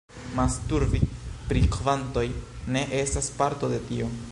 Masturbi 0.37 1.01
pri 1.51 1.61
kvantoj 1.77 2.25
ne 2.77 2.83
estas 3.05 3.31
parto 3.43 3.71
de 3.75 3.83
tio. 3.91 4.11